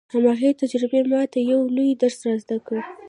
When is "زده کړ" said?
2.43-2.79